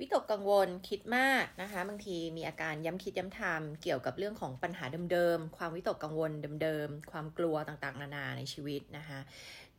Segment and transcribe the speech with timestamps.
[0.00, 6.32] วิตกกังวลคิดมากนะคะบางทีมีอาการย้ำคิดย้ำทำเกี่ยวกับเรื่องของปัญหาเดิมๆ ความวิตกกังวล
[6.62, 9.18] เดิมๆ ความกลัวต่างๆ นานาในชีวิตนะคะ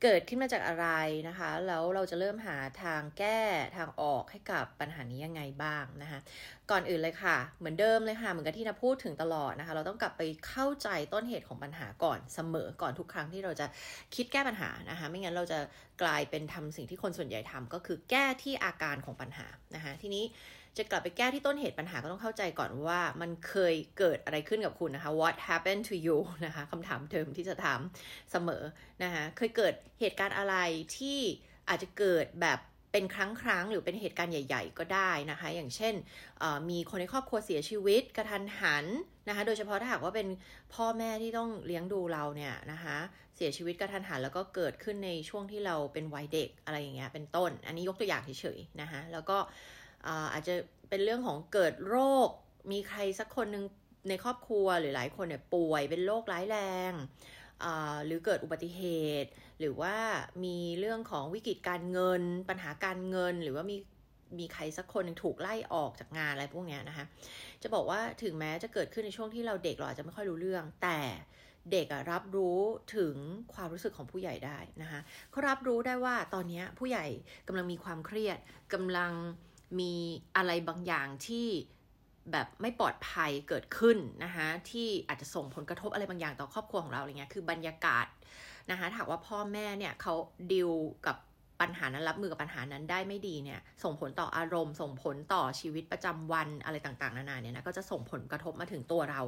[0.04, 0.88] เกิดขึ้นมาจากอะไร
[1.28, 3.42] นะคะ แล้วเราจะเริ่มหาทางแก้
[3.78, 6.20] ทางออกให้กับปัญหานี้ยังไงบ้างนะคะ
[6.72, 13.68] ก่อนอื่นเลยค่ะ เหมือนเดิมเลยค่ะเหมือนกับที่นาพูดถึงตลอดนะคะ เราต้องกลับไปเข้าใจต้นเหตุของปัญหาก่อนเสมอก่อนทุกครั้งที่เราจะ
[14.16, 15.60] คิดแก้ปัญหานะคะ ไม่งั้นเราจะ
[16.02, 20.24] กลายเป็นทำสิ่งที่คนส่วนใหญ่ทำก็คือแก้ที่อาการของปัญหานะคะ ทีนี้
[20.78, 27.80] จะกลับไปแก้ที่ต้นเหตุปัญหาก็ต้องเข้าใจก่อนว่ามันเคยเกิดอะไรขึ้นกับคุณนะคะ what happened to you นะคะคำถามเดิมที่จะถาม
[28.32, 28.64] เสมอ
[29.04, 30.56] นะคะเคยเกิดเหตุการณ์อะไร
[30.98, 31.20] ที่
[31.70, 32.60] อาจจะเกิดแบบ
[32.92, 35.94] เป็นครั้งครั้งหรือเป็นเหตุการณ์ใหญ่ ๆ ก็ได้นะคะ อย่างเช่น
[36.70, 38.86] มีคนในครอบครัวเสียชีวิตกระทันหัน
[39.28, 40.28] นะคะ โดยเฉพาะถ้าหากว่าเป็น
[40.74, 42.98] พ่อแม่ที่ต้องเลี้ยงดูเราเนี่ยนะคะ
[43.36, 49.38] เสียชีวิตกระทันหันแล้วก็เกิดขึ้นในช่วงที่เราเป็นวัยเด็กอะไรอย่างเงี้ยเป็นต้น อันนี้ยกตัวอย่างเฉยๆนะคะแล้วก็
[50.34, 50.56] อาจจะ
[50.90, 52.30] เป็นเรื่องของเกิดโรค
[52.72, 53.64] มีใครสักคนหนึ่ง
[54.10, 56.58] ในครอบครัวหรือหลายคนเนี่ยป่วยเป็นโรคร้ายแร
[56.92, 56.94] ง
[58.06, 58.82] หรือเกิดอุบัติเห
[59.24, 59.96] ตุ หรือว่า
[60.46, 63.78] มีเรื่องของวิกฤตการเงิน ปัญหาการเงิน หรือว่ามี
[64.40, 67.06] มีใครสักคนหนึ่งถูกไล่ออกจากงานอะไรพวกนี้นะคะ
[67.64, 71.00] จะบอกว่าถึงแม้จะเกิดขึ้นในช่วงที่เราเด็กเราอาจจะไม่ค่อยรู้เรื่อง แต่
[71.72, 72.60] เด็กรับรู้
[72.96, 73.16] ถึง
[73.54, 75.00] ความรู้สึกของผู้ใหญ่ได้นะคะ
[75.32, 77.06] เขารับรู้ได้ว่าตอนนี้ผู้ใหญ่
[77.48, 78.38] กำลังมีความเครียด
[78.74, 79.12] กำลัง
[79.80, 79.94] มี
[80.38, 81.48] อะไรบางอย่างที่
[82.32, 88.06] แบบไม่ปลอดภัยเกิดขึ้นนะคะที่อาจจะส่งผลกระทบอะไรบางอย่างต่อครอบครัวของเราอะไรเงี้ยคือบรรยากาศ
[88.72, 90.14] นะคะถามว่าพ่อแม่เนี่ยเขา
[90.52, 90.72] ดิว
[91.08, 91.18] กับ
[91.62, 99.22] ปัญหานั้นรับมือกับปัญหานั้นได้ไม่ดีเนี่ยส่งผลต่ออารมณ์ ส่งผลต่อชีวิตประจำวันอะไรต่างๆนานาเนี่ยนะก็จะส่งผลกระทบมาถึงตัวเรา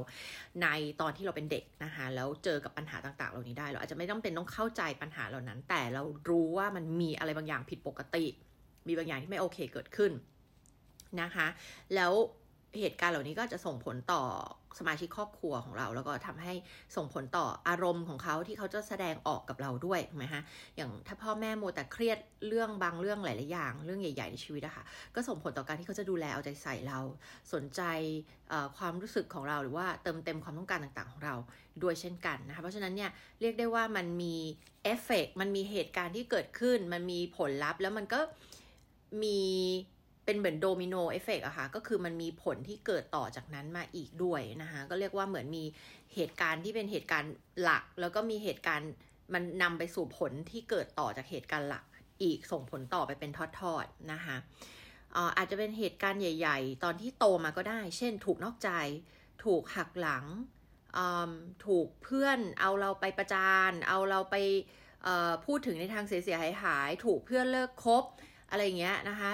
[0.62, 0.66] ใน
[1.00, 8.24] ตอนที่เราเป็นเด็กนะคะแล้วเจอกับปัญหาต่างๆ เหล่านี้ได้ เราอาจจะไม่ต้องเป็นต้องเข้าใจปัญหาเหล่านั้น แต่เรารู้ว่ามันมีอะไรบางอย่างผิดปกติ
[8.88, 10.12] มีบางอย่างที่ไม่โอเคเกิดขึ้น
[11.20, 11.46] นะคะ
[11.94, 12.12] แล้ว
[12.80, 14.22] เหตุการณ์เหล่านี้ก็จะส่งผลต่อ
[14.78, 16.54] สมาชิกครอบครัวของเรา แล้วก็ทำให้
[16.96, 20.42] ส่งผลต่ออารมณ์ของเขาที่เขาจะแสดงออกกับเราด้วยถูกไหมคะ
[20.76, 22.18] อย่างถ้าพ่อแม่โมแต่เครียด
[22.48, 24.84] เรื่องบางเรื่องหลายๆอย่าง เรื่องใหญ่ ๆ ในชีวิตอะคะ่ะ
[25.14, 26.98] ก็ส่งผลต่อการที่เขาจะดูแลเอาใจใส่เรา
[27.52, 27.82] สนใจ
[28.76, 31.34] ความรู้สึกของเราหรือว่าเติมเต็มความต้องการต่างๆ ของเรา
[31.82, 34.36] ด้วยเช่นกันนะคะเพราะฉะนั้นเนี่ยเรียกได้ว่ามันมี
[34.84, 38.20] เอฟเฟกมันมีเหตุการณ์ที่เกิดขึ้น มันมีผลลัพธ์แล้วมันก็
[39.22, 39.40] มี
[40.32, 45.64] เป็นเหมือน domino effect อะค่ะ ก็คือมันมีผลที่เกิดต่อจากนั้นมาอีกด้วยนะคะ ก็เรียกว่าเหมือนมี
[46.14, 48.90] เหตุการณ์ที่เป็นเหตุการณ์หลัก แล้วก็มีเหตุการณ์
[49.34, 51.84] มันนำไปสู่ผลที่เกิดต่อจากเหตุการณ์หลัก
[52.22, 54.36] อีกส่งผลต่อไปเป็นทอดๆนะคะ
[55.36, 58.70] อาจจะเป็นเหตุการณ์ใหญ่ ๆ ตอนที่โตมาก็ได้ เช่น ถูกนอกใจ
[59.44, 60.24] ถูกหักหลัง
[61.66, 64.36] ถูกเพื่อนเอาเราไปประจาน เอาเราไป
[65.46, 68.04] พูดถึงในทางเสียหายหาย ถูกเพื่อนเลิกคบ
[68.52, 69.32] อะไรเงี้ยนะคะ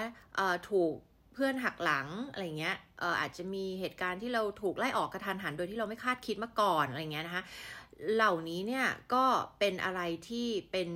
[0.69, 0.93] ถูก
[1.33, 2.75] เพื่อนหักหลังอะไรเงี้ย
[3.19, 7.43] อาจจะมีเหตุการณ์ที่เราถูกไล่ออกกระทันหันโดยที่เราไม่คาดคิดมาก่อนอะไรเงี้ยนะคะ
[8.15, 9.25] เหล่านี้เนี่ยก็
[9.59, 10.89] เป็นอะไรที่เป็น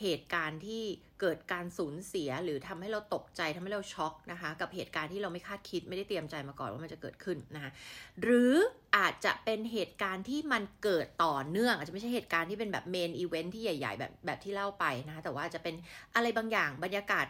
[0.00, 0.84] เหตุการณ์ที่
[1.20, 7.70] เกิดการสูญเสียหรือทำให้เราตกใจทำให้เราช็อกนะคะ กับเหตุการณ์ที่เราไม่คาดคิดไม่ได้เตรียมใจมาก่อนว่ามันจะเกิดขึ้นนะคะ
[8.22, 8.54] หรือ
[8.96, 15.74] อาจจะเป็นเหตุการณ์ที่มันเกิดต่อเนื่อง อาจจะไม่ใช่เหตุการณ์ที่เป็นแบบ main event ที่ใหญ่ ๆ แบบแบบที่เล่าไปนะคะแต่ว่าจะเป็น
[16.14, 17.26] อะไรบางอย่างบรรยากาศ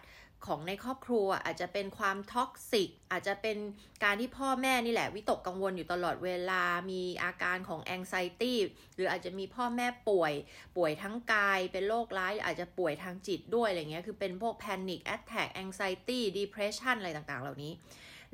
[0.46, 3.56] ของในครอบครัวอาจจะเป็นความ toxic อาจจะเป็น
[4.04, 8.58] การที่พ่อแม่นี่แหละ วิตกกังวลอยู่ตลอดเวลา มีอาการของแองไซตี้
[8.94, 10.32] หรืออาจจะมีพ่อแม่ป่วย
[10.76, 17.72] ป่วยทั้งกาย เป็นโรคร้าย อาจจะป่วยทางจิตด้วยอะไรเงี้ยคือเป็นพวกแพนิคแอตแทกแองไซตี้ดีเพรสชันอะไรต่างๆ เหล่านี้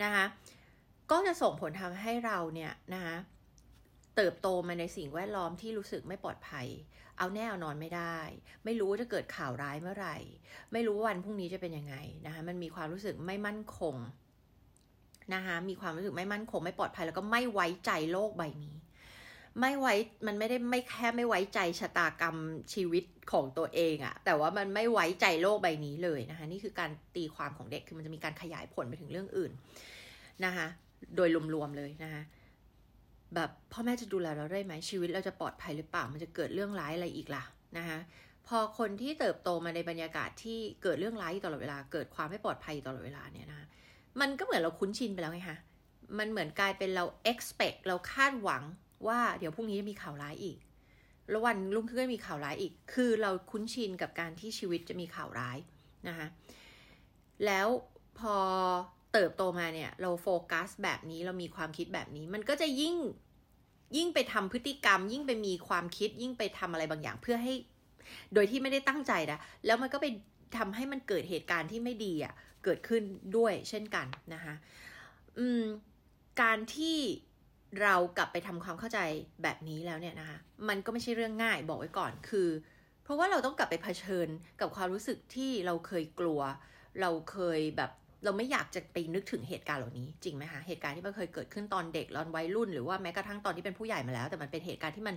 [0.03, 0.25] นะคะ
[1.11, 3.17] ก็จะส่งผลทำให้เราเนี่ยนะคะ
[4.17, 6.67] เติบโตมาในสิ่งแวดล้อมที่รู้สึกไม่ปลอดภัย
[7.19, 8.19] เอาแน่เอานอนไม่ได้
[8.65, 10.17] ไม่รู้ว่าจะเกิดข่าวร้ายเมื่อไหร่
[10.73, 11.97] ไม่รู้ว่าวันพรุ่งนี้จะเป็นยังไง
[12.27, 13.97] นะคะมันมีความรู้สึกไม่มั่นคง
[15.35, 18.77] นะคะมีความรู้สึกไม่มั่นคง ไม่ปลอดภัยแล้วก็ไม่ไว้ใจโลกใบนี้
[19.61, 19.95] ไม่ไว้
[20.27, 22.37] มันไม่ได้ไม่แค่ไม่ไว้ใจชะตากรรม
[22.75, 29.53] ชีวิตของตัวเองอะแต่ว่ามันไม่ไว้ใจโลกใบนี้เลยนะคะนี่คือการตีความของเด็กคือมันจะมีการขยายผลไปถึงเรื่องอื่น
[30.45, 30.67] นะคะ
[31.17, 32.23] โดยรวมๆเลยนะคะ
[33.35, 37.45] แบบพ่อแม่จะดูแลเราได้ไหมชีวิตเราจะปลอดภัยหรือเปล่ามันจะเกิดเรื่องร้ายอะไรอีกล่ะ
[37.79, 37.99] นะคะ
[38.47, 43.69] พอคนที่เติบโตมาในบรรยากาศที่เกิดเรื่องร้ายตลอดเวลา เกิดความไม่ปลอดภัยตลอดเวลาเนี่ยนะ
[44.21, 45.59] มันก็เหมือนเราคุ้นชินไปแล้วไงคะ
[46.19, 48.63] มันเหมือนกลายเป็นเรา expect เราคาดหวัง
[49.07, 50.59] ว่าเดี๋ยวพรุ่งนี้จะมีข่าวร้ายอีก
[51.31, 55.59] แล้ววันรุ่งขึ้นก็มีข่าวร้ายอีก คือเราคุ้นชินกับการที่ชีวิตจะมีข่าวร้าย
[56.09, 56.27] นะคะ
[57.47, 57.69] แล้ว
[58.19, 58.37] พอ
[59.13, 62.97] เติบโตมาเนี่ย เราโฟกัสแบบนี้เรามีความคิดแบบนี้ มันก็จะยิ่ง
[63.97, 67.55] ยิ่งไปทำพฤติกรรม ยิ่งไปมีความคิด ยิ่งไปทำอะไรบางอย่างเพื่อให้
[68.35, 70.07] โดยที่ไม่ได้ตั้งใจนะแล้วมันก็ไป
[70.57, 73.03] ทำให้มันเกิดเหตุการณ์ที่ไม่ดีอะ่ะเกิดขึ้น
[73.37, 74.55] ด้วยเช่นกันนะคะ
[75.39, 75.63] อืม
[76.43, 76.99] การที่
[77.83, 79.01] เรากลับไปทำความเข้าใจ
[79.43, 80.39] แบบนี้แล้วเนี่ยนะคะ
[80.69, 82.49] มันก็ไม่ใช่เรื่องง่ายบอกไว้ก่อนคือ
[83.03, 84.29] เพราะว่าเราต้องกลับไปเผชิญ
[84.61, 86.41] กับความรู้สึกที่เราเคยกลัว
[87.01, 87.91] เราเคยแบบ
[88.25, 95.17] เราไม่อยากจะไปนึกถึงเหตุการณ์เหล่านี้จริงไหมคะเหตุการณ์ที่มันเคยเกิดขึ้นตอนเด็กตอนวัยรุ่น หรือว่าแม้กระทั่งตอนที่เป็นผู้ใหญ่มาแล้ว แต่มันเป็นเหตุการณ์ที่มัน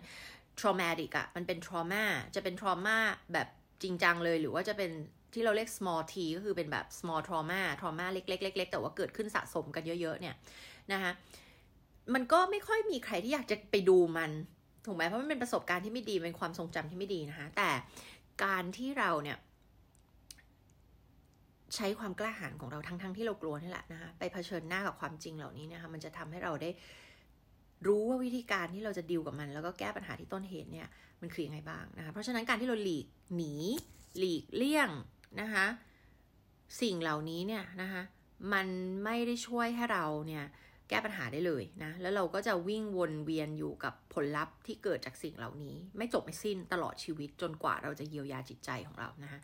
[0.60, 2.04] traumatic อะมันเป็น trauma
[2.36, 2.98] จะเป็น trauma
[3.34, 3.48] แบบ
[3.84, 4.92] จริงจังเลย หรือว่าจะเป็น
[5.34, 10.36] ที่เราเรียก small t ก็คือเป็นแบบ small trauma trauma เล็กๆๆๆแต่ว่าเกิดขึ้นสะสมกันเยอะๆเนี่ย
[10.92, 11.12] นะคะ
[12.14, 14.32] มันก็ไม่ค่อยมีใครที่อยากจะไปดูมัน
[14.86, 17.70] ถูกไหมเพราะมันเป็นประสบการณ์ที่ไม่ดีเป็นความทรงจำที่ไม่ดีนะคะแต่
[18.44, 19.38] การที่เราเนี่ย
[21.76, 26.70] ใช้ความกล้าหาญของเราทั้งๆทที่เรากลัวนี่แหละนะคะไปเผชิญหน้ากับความจริงเหล่านี้นะคะมันจะทำให้เราได้
[27.88, 30.88] รู้ว่าวิธีการที่เราจะดิวกับมัน แล้วก็แก้ปัญหาที่ต้นเหตุเนี่ย
[31.22, 33.06] มันคือยังไงบ้างนะคะเพราะฉะนั้นการที่เราหลีก
[33.36, 33.54] หนี
[34.18, 34.90] หลีกเลี่ยง
[35.42, 35.66] นะคะ
[36.82, 38.02] สิ่งเหล่านี้เนี่ยนะคะ
[38.54, 38.68] มัน
[39.04, 40.44] ไม่ได้ช่วยให้เราเนี่ย
[40.90, 49.40] แก้ปัญหาได้เลยนะ แล้วเราก็จะวิ่งวนเวียนอยู่กับผลลัพธ์ที่เกิดจากสิ่งเหล่านี้ ไม่จบไม่สิ้นตลอดชีวิตจนกว่าเราจะเยียวยาจิตใจของเรานะคะ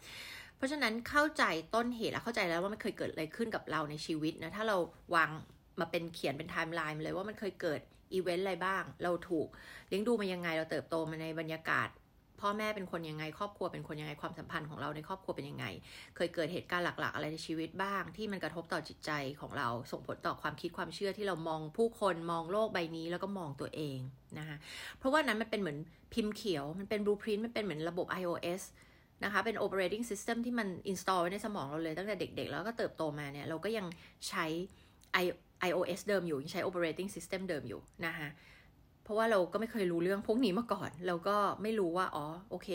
[0.62, 1.44] เพราะฉะนั้นเข้าใจ
[1.76, 4.78] ต้นเหตุและเข้าใจแล้วว่ามันเคยเกิดอะไรขึ้นกับเราในชีวิตนะถ้าเรา
[5.16, 5.30] วาง
[5.80, 7.82] มาเป็นเขียนเป็นไทม์ไลน์เลยว่ามันเคยเกิด
[8.14, 9.48] อีเวนต์อะไรบ้าง เราถูก
[9.88, 11.90] เลี้ยงดูมายังไงเราเติบโตมาในบรรยากาศ
[12.42, 15.66] พ่อแม่เป็นคนยังไง ครอบครัวเป็นคนยังไงความสัมพันธ์ของเราในครอบครัวเป็นยังไง
[16.16, 19.12] เคยเกิดเหตุการณ์หลัก ๆ อะไรในชีวิตบ้าง ที่มันกระทบต่อจิตใจ
[19.42, 24.00] ของเราส่งผลต่อความคิดความเชื่อที่เรามองผู้คนมองโลกใบนี้แล้วก็มองตัวเอง
[24.38, 24.58] นะคะ
[24.98, 25.78] เพราะว่านั้นมันเป็นเหมือน
[26.14, 28.62] พิมพ์เขียวมันเป็น blueprint มันเป็นเหมือนระบบ iOS
[29.24, 33.86] นะคะ เป็น operating system ที่มัน install ไว้ในสมองเราเลยตั้งแต่เด็กๆ แล้วก็เติบโตมาเนี่ย เราก็ยัง
[34.30, 34.46] ใช้
[35.70, 38.28] iOS เดิมอยู่ ยังใช้ operating system เดิมอยู่นะคะ
[39.04, 42.70] เพราะว่าเราก็ไม่เคยรู้เรื่องพวกนี้มาก่อน เราก็ไม่รู้ว่า อ๋อ โอเค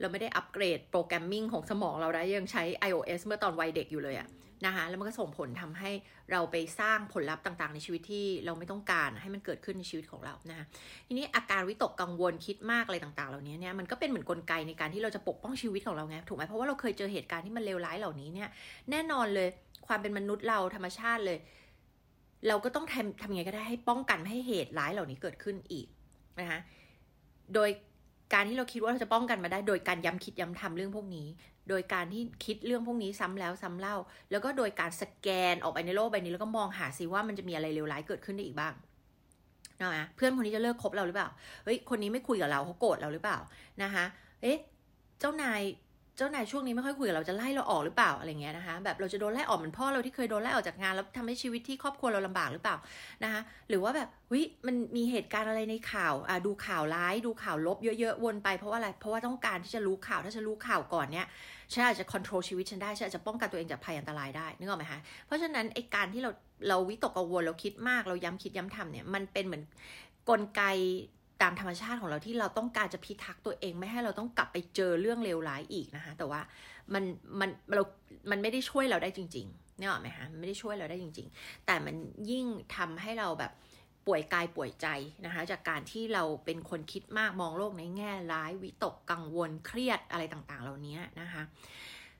[0.00, 4.28] เราไม่ได้อัปเกรด programming ของสมองเราได้ยังใช้ iOS เมื่อตอนวัยเด็กอยู่เลยอะ
[4.66, 5.90] นะคะแล้วมันก็ส่งผลทำให้
[6.32, 10.66] เราไปสร้างผลลัพธ์ต่างๆ ในชีวิตที่เราไม่ต้องการให้มันเกิดขึ้นในชีวิตของเรานะคะ
[11.06, 18.48] ทีนี้อาการวิตกกังวลคิดมากอะไรต่างๆ เหล่านี้เนี่ยมันก็เป็นเหมือนกลไกในการที่เราจะปกป้องชีวิตของเราไงถูกไหมเพราะว่าเราเคยเจอเหตุการณ์ที่มันเลวร้ายเหล่านี้เนี่ย
[18.90, 19.48] แน่นอนเลย
[19.86, 21.38] ความเป็นมนุษย์เราธรรมชาติเลย
[22.48, 25.86] เราก็ต้องทำทำยังไงก็ได้ให้ป้องกันไม่ให้เหตุร้ายเหล่านี้เกิดขึ้นอีก
[26.40, 26.60] นะคะ
[27.54, 27.70] โดย
[28.34, 31.26] การที่เราคิดว่าเราจะป้องกันมาได้ โดยการย้ำคิดย้ำทำเรื่องพวกนี้
[31.68, 33.96] โดยการที่คิดเรื่องพวกนี้ซ้ำแล้วซ้าเล่า
[34.30, 38.74] แล้วก็โดยการสแกนออกไปในโลกใบนี้แล้วก็มองหาซิว่ามันจะมีอะไรเลวร้ายเกิดขึ้นได้อีกบ้าง
[39.80, 41.28] นะเพื่อนคนนี้จะเลิกคบเราหรือเปล่า
[41.64, 43.38] เฮ้ย คนนี้ไม่คุยกับเราเขาโกรธเราหรือเปล่า
[43.82, 44.04] นะคะ
[44.42, 44.58] เอ๊ะ
[45.20, 45.60] เจ้านาย
[46.16, 52.76] เจ้านายช่วงนี้ไม่ค่อยคุยกับเราจะไล่เราออกหรือเปล่าอะไรเงี้ยนะคะ แบบเราจะโดนไล่ออกเหมือนพ่อเราที่เคยโดนไล่ออกจากงานแล้วทำให้ชีวิตที่ครอบครัวเราลำบากหรือเปล่า
[53.24, 61.26] นะคะหรือว่าแบบวิมันมีเหตุการณ์อะไรในข่าวอะดูข่าวร้ายดูข่าวลบเยอะๆวนไปเพราะว่าอะไรเพราะว่าต้องการที่จะรู้ข่าวถ้าฉันรู้ข่าวก่อนเนี้ย
[61.72, 66.30] ฉันอาจจะควบคุมชีวิตฉันได้ฉันอาจจะป้องกันตัวเองจากภัยอันตรายได้นึกออกไหมคะเพราะฉะนั้นไอ้การที่เรา
[66.68, 69.62] เราวิตกกังวลเราคิดมากเราย้ำคิดย้ำทำเนี่ยมันเป็นเหมือน
[70.28, 70.62] กลไก
[71.42, 76.40] ตามธรรมชาติของเราที่เราต้องการจะพิทักษ์ตัวเองไม่ให้เราต้องกลับไปเจอเรื่องเลวร้ายอีกนะคะ แต่ว่า
[76.94, 77.04] มัน
[77.40, 77.82] มันเรา
[78.30, 81.94] มันไม่ได้ช่วยเราได้จริงๆเนี่ยหรอไหมคะไม่ได้ช่วยเราได้จริง ๆ แต่มัน
[82.30, 82.46] ยิ่ง
[82.76, 83.52] ทำให้เราแบบ
[84.06, 84.86] ป่วยกายป่วยใจ
[85.26, 91.42] นะคะ จากการที่เราเป็นคนคิดมากมองโลกในแง่ร้ายวิตกกังวลเครียดอะไรต่างๆ เหล่านี้นะคะ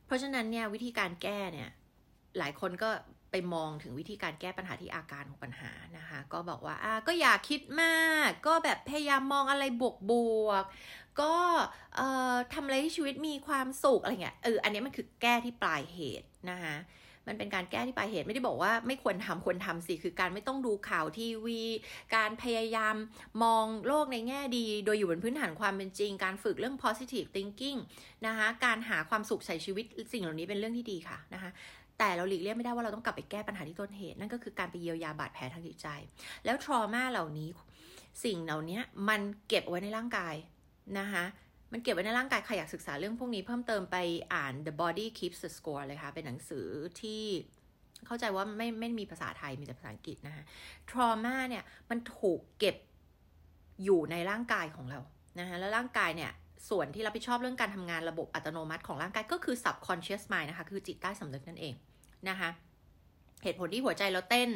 [0.06, 1.68] เพราะฉะนั้นเนี่ยวิธีการแก้เนี่ย
[2.38, 2.90] หลายคนก็
[3.54, 10.12] มองถึงวิธีการแก้ปัญหาที่อาการของปัญหานะคะ ก็บอกว่าอ่าก็อย่าคิดมาก ก็แบบพยายามมองอะไรบวกบ
[10.46, 10.64] วก
[11.20, 11.34] ก็
[11.96, 16.76] เอ่อทำอะไรที่ชีวิตมีความสุขอะไรเงี้ยเอออันนี้มันคือแก้ที่ปลายเหตุนะคะ
[17.28, 21.62] มันเป็นการแก้ที่ปลายเหตุไม่ได้บอกว่าไม่ควรทำควรทำสิคือการไม่ต้องดูข่าวทีวี
[22.16, 22.94] การพยายาม
[23.42, 27.78] มองโลกในแง่ดี โดยอยู่บนพื้นฐานความเป็นจริง การฝึกเรื่อง positive thinking
[28.26, 31.50] นะคะการหาความสุขใส่ชีวิตสิ่งเหล่านี้เป็นเรื่องที่ดีค่ะนะคะ
[31.98, 35.88] แต่เราหลีกเลี่ยงไม่ได้ว่าเราต้องกลับไปแก้ปัญหาที่ต้นเหตุนั่นก็คือการไปเยียวยาบาดแผลทางจิตใจ
[36.44, 37.48] แล้วทรมาเหล่านี้
[38.24, 40.34] สิ่งเหล่านี้มันเก็บไว้ในร่างกาย
[40.98, 41.24] นะคะ
[41.72, 43.96] มันเก็บไว้ในร่างกายใครอยากศึกษาเรื่องพวกนี้เพิ่มเติมไป
[44.34, 46.66] อ่าน The Body Keeps the Score เลยค่ะ เป็นหนังสือ
[47.00, 47.22] ที่
[48.06, 50.44] เข้าใจว่าไม่ไม่มีภาษาไทยมีแต่ภาษาอังกฤษนะคะ
[50.90, 52.76] trauma เนี่ยมันถูกเก็บ
[53.84, 55.00] อยู่ในร่างกายของเรา
[55.38, 56.32] นะคะแล้วร่างกายเนี่ย
[56.68, 61.74] ส่วนที่รับผิดชอบเรื่องการทำงานระบบอัตโนมัติของร่างกายก็คือ subconscious mind นะคะ คือจิตใต้สำนึกนั่นเอง
[62.28, 62.50] นะคะ
[63.44, 64.50] เหตุผลที่หัวใจเราเต้น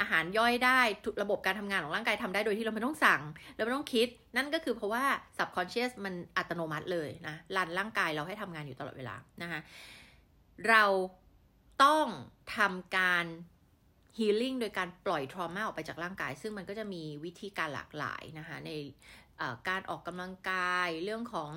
[0.00, 0.80] อาหารย่อยได้
[1.22, 3.22] ระบบการทำงานของร่างกายทำได้โดยที่เราไม่ต้องสั่ง
[3.54, 5.04] เราไม่ต้องคิด นั่นก็คือเพราะว่า
[5.38, 9.60] subconscious มันอัตโนมัติเลยนะรันร่างกายเราให้ทำงานอยู่ตลอดเวลานะคะ
[10.68, 10.84] เรา
[11.84, 12.06] ต้อง
[12.56, 13.24] ทำการ
[14.18, 18.70] healing โดยการปล่อย trauma ออกไปจากร่างกาย ซึ่งมันก็จะมีวิธีการหลากหลายนะคะใน
[19.68, 21.52] การออกกำลังกายเรื่องของ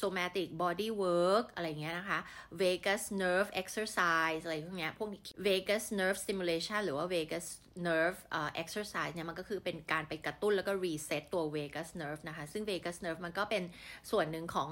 [0.00, 2.18] somatic body work อะไรเงี้ยนะคะ
[2.62, 5.08] vagus nerve exercise อะไรพวกเนี้ยพวก
[5.46, 7.46] vagus nerve stimulation หรือว่า vagus
[7.88, 8.18] nerve
[8.62, 13.62] exercise เนี่ยมันก็คือเป็นการไปกระตุ้นแล้วก็ reset ตัว vagus nerve นะคะ ซึ่ง vagus nerve มันก็เป็น
[14.10, 14.68] ส่วนหนึ่งของ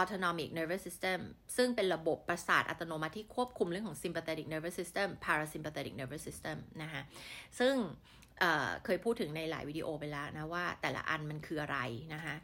[0.00, 1.18] autonomic nervous system
[1.56, 7.02] ซึ่งเป็นระบบประสาทอัตโนมัติที่ควบคุมเรื่องของ sympathetic nervous system parasympathetic nervous system นะคะ
[7.58, 7.74] ซึ่ง
[8.84, 11.78] เคยพูดถึงในหลายวิดีโอไปแล้วนะว่าแต่ละอันมันคืออะไร
[12.14, 12.34] นะคะ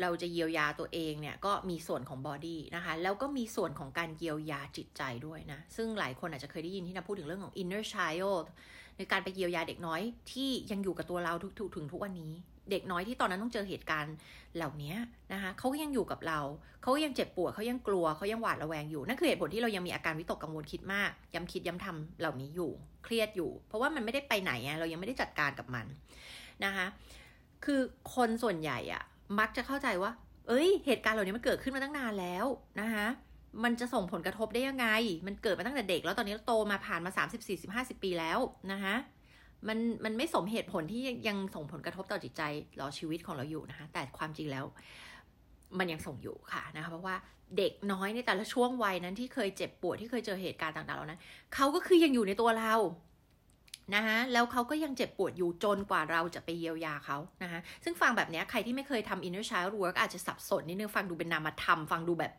[0.00, 8.46] เราจะเยียวยาตัวเองเนี่ยก็มีส่วนของบอดี้นะคะแล้วก็มีส่วนของการเยียวยาจิตใจด้วยนะ ซึ่งหลายคนอาจจะเคยได้ยินที่นะพูดถึงเรื่องของ inner child
[8.98, 10.00] ในการไปเยียวยาเด็กน้อย
[10.32, 12.32] ที่ยังอยู่กับตัวเราทุกถึงทุกวันนี้
[12.70, 14.14] เด็กน้อยที่ตอนนั้นต้องเจอเหตุการณ์
[14.56, 14.94] เหล่านี้
[15.32, 16.40] นะคะเขาก็ยังอยู่กับเรา
[16.82, 22.70] เขายังเจ็บปวดเขายังกลัวเขายังหวาดระแวงอยู่นั่นคือเหตุผลที่เรายังมีอาการวิตกกังวลคิดมาก ย้ำคิดย้ำทำเหล่านี้อยู่
[23.04, 25.86] เครียดอยู่ เพราะว่ามันไม่ได้ไปไหนเรายังไม่ได้จัดการกับมัน
[26.64, 26.86] นะคะ
[27.64, 27.80] คือ
[28.14, 29.02] คนส่วนใหญ่อะ
[29.38, 30.10] มักจะเข้าใจว่า
[30.48, 32.46] เอ้ย เหตุการณ์เหล่านี้มันเกิดขึ้นมาตั้งนานแล้ว
[32.80, 33.06] นะคะ
[33.64, 34.86] มันจะส่งผลกระทบได้ยังไง
[35.26, 38.38] มันเกิดมาตั้งแต่เด็ก แล้วตอนนี้โตมาผ่านมา 30 40 50 ปีแล้ว
[38.72, 38.94] นะคะ
[39.68, 42.42] มันมันไม่สมเหตุผลที่ยังส่งผลกระทบต่อจิตใจ
[42.76, 44.64] หรอชีวิตของเราอยู่นะคะแต่ความจริงแล้ว
[45.78, 47.16] มันยังส่งอยู่ค่ะนะคะเพราะว่า
[47.58, 51.20] เด็กน้อยในแต่ละช่วงวัยนั้นที่เคยเจ็บปวดที่เคยเจอเหตุการณ์ต่างๆเหล่านั้น
[51.54, 52.74] เขาก็คือยังอยู่ในตัวเรา
[53.94, 62.32] นะคะแล้วเขาก็ยังเจ็บปวดอยู่จนกว่าเราจะไปเยียวยาเขานะคะซึ่งฟังแบบนี้ใครที่ไม่เคยทำ inner child work อาจจะสับสนนิดนึงฟังดูเป็นนามธรรมฟังดูแบบ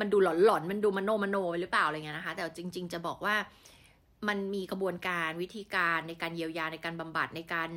[0.00, 3.36] มันดูหลอนๆ มันดูมโนมโนไปหรือเปล่าอะไรเงี้ยนะคะ แต่จริง ๆ จะบอกว่า
[4.28, 7.70] มันมีกระบวนการวิธีการในการเยียวยาในการบำบัดในการ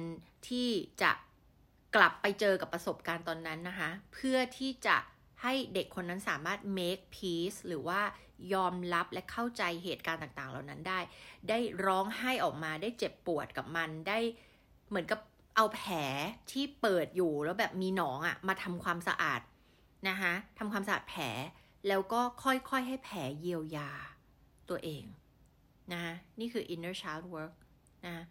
[0.48, 0.68] ที่
[1.02, 1.12] จะ
[1.96, 4.98] กลับไปเจอกับประสบการณ์ตอนนั้นนะคะ เพื่อที่จะ
[5.42, 8.02] ให้เด็กคนนั้นสามารถ make peace หรือว่า
[8.54, 11.00] ยอมรับและเข้าใจเหตุการณ์ต่างๆ เหล่านั้นได้
[11.50, 14.20] ได้ร้องไห้ออกมาได้เจ็บปวดกับมันได้
[14.90, 15.20] เหมือนกับ
[15.56, 15.94] เอาแผล
[16.52, 19.42] ที่เปิดอยู่แล้วแบบมีหนองอะ่ะมาทำความสะอาด
[20.10, 21.24] นะคะทำความสะอาดแผล
[21.88, 23.92] แล้วก็ค่อยๆให้แผลเยียวยา
[24.70, 25.04] ตัวเอง
[25.94, 26.02] นะ
[26.40, 27.54] นี่คือ inner child work
[28.06, 28.26] นะ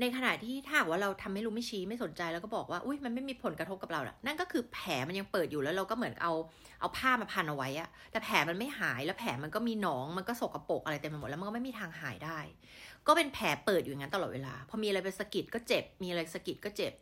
[0.00, 6.32] ในขณะที่ถ้าว่าเราทำไม่รู้ไม่ชี้ไม่สนใจแล้วก็บอกว่าอุ้ยมันไม่มีผลกระทบกับเราละนั่นก็คือแผลมันยังเปิดอยู่แล้วเราก็เหมือนเอา
[6.80, 12.38] เอาผ้ามาพันเอาไว้อะแต่แผลมันไม่หายแล้วแผลมันก็มีหนองมันก็สกรปรกอะไรเต็มไปหมดแล้วมันก็ไม่มีทางหายได้
[13.06, 16.92] ก็เป็นแผลเปิดอยู่อย่างนั้นตลอดเวลาพอมีอะไรไปสะกิดก็เจ็บ มีอะไรสะกิดก็เจ็บ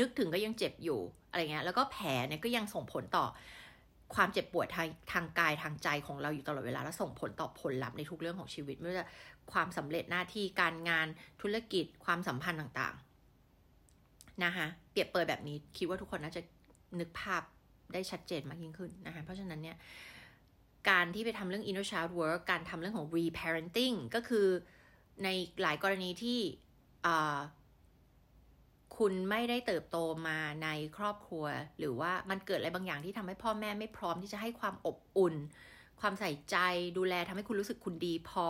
[0.00, 3.24] นึกถึงก็ยังเจ็บอยู่อะไรเงี้ยแล้วก็แผลเนี่ยก็ยังส่งผลต่อ
[4.14, 9.06] ความเจ็บปวดทางทางกายทางใจของเราอยู่ตลอดเวลาและส่งผลต่อผลลัพธ์ในทุกเรื่องของชีวิต ไม่ว่าจะ
[9.52, 11.06] ความสำเร็จหน้าที่การงาน
[11.42, 16.42] ธุรกิจความสัมพันธ์ต่างๆนะคะเปรียบเปยแบบนี้คิดว่าทุกคนน่าจะ
[17.00, 17.42] นึกภาพ
[17.92, 19.76] ได้ชัดเจนมากยิ่งขึ้นนะคะเพราะฉะนั้นเนี่ย
[20.90, 24.46] การที่ไปทำเรื่อง inner child work การทำเรื่องของ reparenting ก็คือ
[25.24, 25.28] ใน
[25.62, 26.38] หลายกรณีที่
[28.98, 29.96] คุณไม่ได้เติบโต
[30.28, 31.44] มาในครอบครัว
[31.78, 35.34] หรือว่ามันเกิดอะไรบางอย่างที่ทำให้พ่อแม่ไม่พร้อมที่จะให้ความอบอุ่น
[36.00, 36.56] ความใส่ใจ
[36.98, 38.48] ดูแลทำให้คุณรู้สึกคุณดีพอ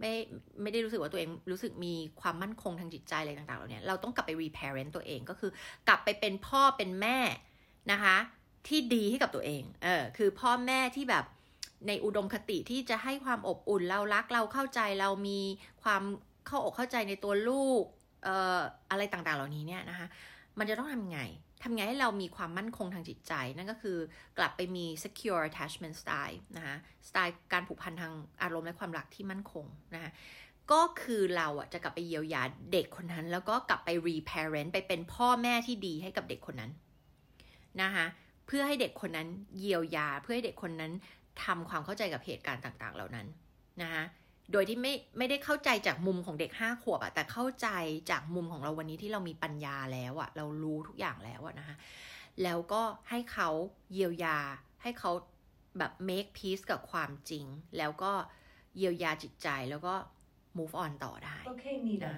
[0.00, 0.12] ไม่
[0.62, 5.50] ไม่ได้รู้สึกว่าตัวเองรู้สึกมีความมั่นคงทางจิตใจอะไรต่างๆเหล่านี้เราต้องกลับไป reparent ตัวเองก็คือ
[5.88, 7.18] กลับไปเป็นพ่อเป็นแม่
[7.92, 8.16] นะคะ
[8.68, 11.24] ที่ดีให้กับตัวเองเออคือพ่อแม่ที่แบบ
[11.88, 15.40] ในอุดมคติที่จะให้ความอบอุ่นเรารักเราเข้าใจเรามี
[15.82, 16.02] ความ
[16.46, 17.84] เข้าอกเข้าใจในตัวลูก
[18.26, 18.60] อ่อ
[18.90, 20.06] อะไรต่างๆเหล่านี้เนี่ยนะคะ
[20.58, 21.20] มันจะต้องทำไง
[21.62, 23.98] ทำไงให้เรามีความมั่นคงทางจิตใจ นั่นก็คือ
[24.38, 26.76] กลับไปมี secure attachment style นะคะ
[27.08, 28.12] สไตล์การผูกพันทาง
[28.42, 30.10] อารมณ์และความรักที่มั่นคงนะคะ
[30.72, 36.70] ก็คือเราอะจะกลับไปเยียวยาเด็กคนนั้น แล้วก็กลับไป reparent ไปเป็นพ่อแม่ที่ดีให้กับเด็กคนนั้น
[37.82, 38.06] นะคะ
[38.46, 40.92] เพื่อให้เด็กคนนั้นเยียวยา เพื่อให้เด็กคนนั้น
[41.44, 43.26] ทำความเข้าใจกับเหตุการณ์ต่างๆ เหล่านั้น
[43.82, 44.04] นะคะ
[44.52, 47.68] โดยที่ไม่ไม่ได้เข้าใจจากมุมของเด็กห้าขวบอะแต่เข้าใจ
[48.10, 51.76] จากมุมของเราวันนี้ที่เรามีปัญญาแล้วอะเรารู้ทุกอย่างแล้วอะนะคะ
[52.42, 53.48] แล้วก็ให้เขา
[53.92, 54.38] เยียวยา
[54.82, 55.12] ให้เขา
[55.78, 57.44] แบบ make peace กับความจริง
[57.78, 58.12] แล้วก็
[58.76, 59.94] เยียวยาจิตใจแล้วก็
[60.58, 62.12] move on ต่อได้ Okay, Nita.